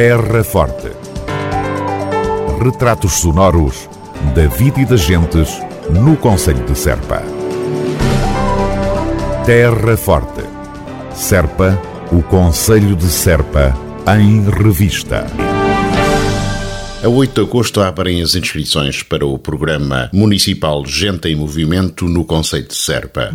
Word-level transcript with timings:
Terra 0.00 0.44
Forte. 0.44 0.92
Retratos 2.62 3.14
sonoros 3.14 3.88
da 4.32 4.46
vida 4.46 4.80
e 4.80 4.84
das 4.84 5.00
gentes 5.00 5.60
no 5.90 6.16
Conselho 6.16 6.64
de 6.64 6.78
Serpa. 6.78 7.20
Terra 9.44 9.96
Forte. 9.96 10.44
Serpa, 11.12 11.76
o 12.12 12.22
Conselho 12.22 12.94
de 12.94 13.08
Serpa, 13.08 13.76
em 14.16 14.48
revista. 14.48 15.26
A 17.02 17.08
8 17.08 17.34
de 17.34 17.40
agosto 17.40 17.80
abrem 17.80 18.22
as 18.22 18.36
inscrições 18.36 19.02
para 19.02 19.26
o 19.26 19.36
programa 19.36 20.10
Municipal 20.12 20.86
Gente 20.86 21.26
em 21.26 21.34
Movimento 21.34 22.04
no 22.04 22.24
Conceito 22.24 22.68
de 22.68 22.76
Serpa. 22.76 23.34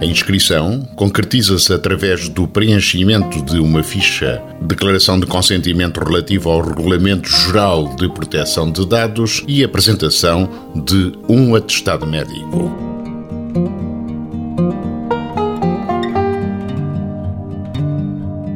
A 0.00 0.06
inscrição 0.06 0.80
concretiza-se 0.96 1.70
através 1.74 2.26
do 2.26 2.48
preenchimento 2.48 3.44
de 3.44 3.58
uma 3.58 3.82
ficha, 3.82 4.42
declaração 4.62 5.20
de 5.20 5.26
consentimento 5.26 6.02
relativo 6.02 6.48
ao 6.48 6.62
Regulamento 6.62 7.28
Geral 7.28 7.94
de 7.96 8.08
Proteção 8.08 8.72
de 8.72 8.86
Dados 8.86 9.44
e 9.46 9.62
apresentação 9.62 10.48
de 10.74 11.12
um 11.28 11.54
atestado 11.54 12.06
médico. 12.06 12.89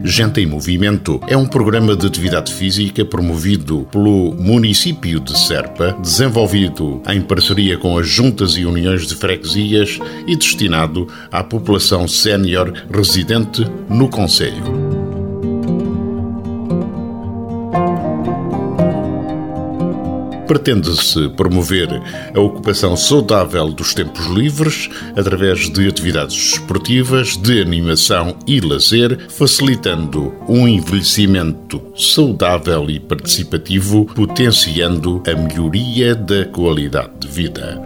Gente 0.06 0.42
em 0.42 0.46
Movimento 0.46 1.18
é 1.26 1.34
um 1.34 1.46
programa 1.46 1.96
de 1.96 2.06
atividade 2.06 2.52
física 2.52 3.06
promovido 3.06 3.88
pelo 3.90 4.34
município 4.34 5.18
de 5.18 5.36
Serpa, 5.38 5.96
desenvolvido 5.98 7.00
em 7.08 7.22
parceria 7.22 7.78
com 7.78 7.96
as 7.96 8.06
juntas 8.06 8.52
e 8.52 8.66
uniões 8.66 9.06
de 9.06 9.14
freguesias 9.14 9.98
e 10.26 10.36
destinado 10.36 11.08
à 11.32 11.42
população 11.42 12.06
sénior 12.06 12.70
residente 12.92 13.64
no 13.88 14.10
Conselho. 14.10 14.83
Pretende-se 20.46 21.30
promover 21.30 21.88
a 22.34 22.40
ocupação 22.40 22.96
saudável 22.96 23.68
dos 23.68 23.94
tempos 23.94 24.26
livres 24.26 24.90
através 25.16 25.70
de 25.70 25.88
atividades 25.88 26.54
esportivas, 26.54 27.36
de 27.36 27.60
animação 27.62 28.36
e 28.46 28.60
lazer, 28.60 29.18
facilitando 29.30 30.34
um 30.46 30.68
envelhecimento 30.68 31.80
saudável 31.96 32.90
e 32.90 33.00
participativo, 33.00 34.04
potenciando 34.04 35.22
a 35.26 35.34
melhoria 35.34 36.14
da 36.14 36.44
qualidade 36.44 37.12
de 37.20 37.28
vida. 37.28 37.80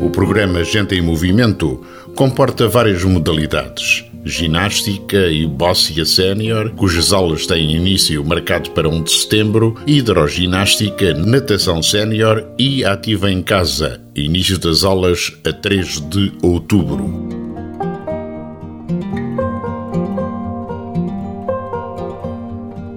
O 0.00 0.10
programa 0.10 0.62
Gente 0.62 0.94
em 0.94 1.02
Movimento 1.02 1.84
comporta 2.14 2.68
várias 2.68 3.02
modalidades 3.02 4.04
ginástica 4.26 5.28
e 5.28 5.46
bóssia 5.46 6.04
sénior, 6.04 6.70
cujas 6.70 7.12
aulas 7.12 7.46
têm 7.46 7.76
início 7.76 8.24
marcado 8.24 8.70
para 8.72 8.88
1 8.88 9.04
de 9.04 9.12
setembro, 9.12 9.76
hidroginástica, 9.86 11.14
natação 11.14 11.80
sénior 11.80 12.44
e 12.58 12.84
ativa 12.84 13.30
em 13.30 13.40
casa, 13.40 14.00
início 14.16 14.58
das 14.58 14.82
aulas 14.82 15.32
a 15.46 15.52
3 15.52 16.00
de 16.10 16.32
outubro. 16.42 17.25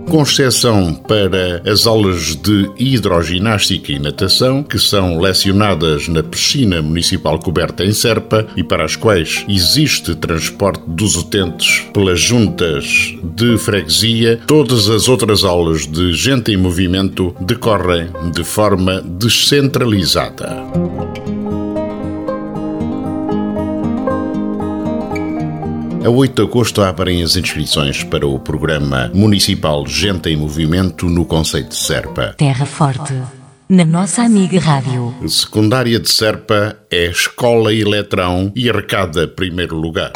Com 0.10 0.24
exceção 0.24 0.96
para 0.96 1.62
as 1.72 1.86
aulas 1.86 2.36
de 2.36 2.70
hidroginástica 2.80 3.92
e 3.92 4.00
natação, 4.00 4.64
que 4.64 4.80
são 4.80 5.20
lecionadas 5.20 6.08
na 6.08 6.24
piscina 6.24 6.82
municipal 6.82 7.38
coberta 7.38 7.86
em 7.86 7.94
Serpa 7.94 8.48
e 8.58 8.64
para 8.64 8.84
as 8.84 8.96
quais 8.96 9.46
existe 9.48 10.16
transporte 10.16 10.82
dos 10.88 11.16
utentes 11.16 11.84
pelas 11.94 12.20
juntas 12.20 13.14
de 13.24 13.56
freguesia, 13.60 14.40
todas 14.48 14.90
as 14.90 15.08
outras 15.08 15.44
aulas 15.44 15.86
de 15.86 16.12
gente 16.14 16.52
em 16.52 16.58
movimento 16.58 17.36
decorrem 17.40 18.08
de 18.34 18.44
forma 18.44 19.02
descentralizada. 19.02 20.50
A 26.04 26.10
8 26.10 26.34
de 26.34 26.42
agosto 26.50 26.82
abrem 26.82 27.22
as 27.22 27.36
inscrições 27.36 28.06
para 28.06 28.26
o 28.26 28.40
programa 28.40 29.12
Municipal 29.14 29.86
Gente 29.86 30.30
em 30.30 30.38
Movimento 30.38 31.08
no 31.08 31.26
Conceito 31.26 31.70
de 31.70 31.76
Serpa. 31.76 32.34
Terra 32.38 32.66
Forte, 32.66 33.14
na 33.68 33.84
nossa 33.84 34.24
amiga 34.24 34.60
Rádio. 34.62 35.14
A 35.22 35.28
secundária 35.28 36.00
de 36.00 36.10
Serpa 36.10 36.78
é 36.90 37.08
Escola 37.08 37.74
Eletrão 37.74 38.50
e 38.56 38.70
arrecada 38.70 39.28
primeiro 39.28 39.76
lugar. 39.76 40.14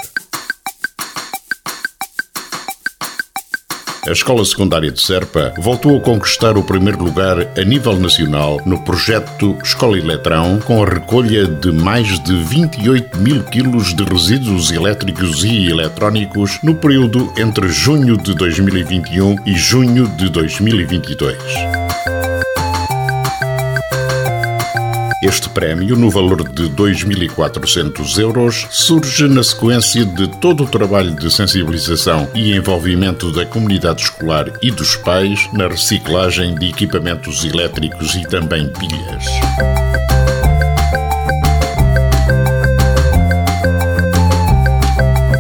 A 4.08 4.12
Escola 4.12 4.44
Secundária 4.44 4.92
de 4.92 5.02
Serpa 5.02 5.54
voltou 5.58 5.98
a 5.98 6.02
conquistar 6.02 6.58
o 6.58 6.64
primeiro 6.64 7.02
lugar 7.04 7.38
a 7.58 7.64
nível 7.64 7.98
nacional 7.98 8.60
no 8.66 8.84
projeto 8.84 9.58
Escola 9.64 9.98
Eletrão, 9.98 10.60
com 10.60 10.84
a 10.84 10.86
recolha 10.86 11.48
de 11.48 11.72
mais 11.72 12.20
de 12.20 12.36
28 12.36 13.18
mil 13.20 13.44
quilos 13.44 13.94
de 13.94 14.04
resíduos 14.04 14.72
elétricos 14.72 15.44
e 15.44 15.70
eletrónicos 15.70 16.60
no 16.64 16.76
período 16.76 17.32
entre 17.38 17.70
junho 17.70 18.18
de 18.18 18.36
2021 18.36 19.36
e 19.46 19.56
junho 19.56 20.08
de 20.18 20.30
2022. 20.30 22.13
Este 25.26 25.48
prémio, 25.48 25.96
no 25.96 26.10
valor 26.10 26.50
de 26.50 26.64
2.400 26.64 28.20
euros, 28.20 28.68
surge 28.70 29.26
na 29.30 29.42
sequência 29.42 30.06
de 30.06 30.28
todo 30.28 30.66
o 30.66 30.68
trabalho 30.68 31.16
de 31.16 31.32
sensibilização 31.32 32.28
e 32.36 32.54
envolvimento 32.54 33.32
da 33.32 33.46
comunidade 33.46 34.02
escolar 34.02 34.52
e 34.62 34.70
dos 34.70 34.98
pais 34.98 35.48
na 35.54 35.70
reciclagem 35.70 36.54
de 36.56 36.68
equipamentos 36.68 37.46
elétricos 37.46 38.16
e 38.16 38.24
também 38.24 38.68
pilhas. 38.74 39.24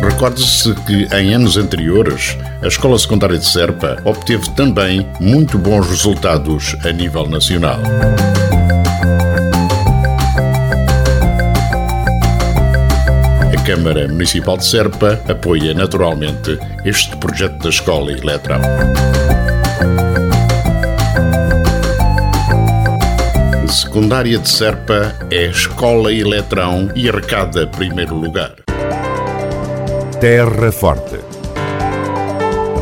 Recorde-se 0.02 0.74
que 0.86 1.14
em 1.14 1.34
anos 1.34 1.58
anteriores 1.58 2.38
a 2.62 2.68
Escola 2.68 2.98
Secundária 2.98 3.38
de 3.38 3.46
Serpa 3.46 3.98
obteve 4.06 4.50
também 4.52 5.06
muito 5.20 5.58
bons 5.58 5.90
resultados 5.90 6.74
a 6.86 6.94
nível 6.94 7.28
nacional. 7.28 7.82
Câmara 13.74 14.08
Municipal 14.08 14.56
de 14.56 14.66
Serpa 14.66 15.20
apoia 15.28 15.74
naturalmente 15.74 16.60
este 16.86 17.18
projeto 17.18 17.58
da 17.64 17.70
Escola 17.70 18.12
Eletrão. 18.12 18.62
Secundária 23.68 24.38
de 24.38 24.48
Serpa 24.48 25.16
é 25.32 25.46
Escola 25.46 26.14
Eletrão 26.14 26.92
e 26.94 27.10
arrecada 27.10 27.66
primeiro 27.66 28.14
lugar. 28.14 28.54
Terra 30.22 30.72
Forte. 30.72 31.18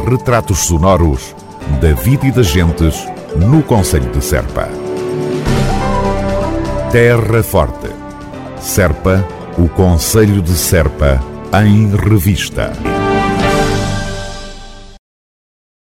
Retratos 0.10 0.60
sonoros 0.60 1.34
da 1.80 1.94
vida 1.94 2.28
e 2.28 2.32
das 2.34 2.48
gentes 2.48 3.08
no 3.38 3.64
Conselho 3.64 4.12
de 4.12 4.22
Serpa. 4.22 4.68
Terra 6.92 7.42
Forte. 7.42 7.88
Serpa 8.60 9.26
o 9.58 9.68
Conselho 9.70 10.42
de 10.42 10.52
Serpa, 10.52 11.20
em 11.54 11.96
revista. 11.96 12.72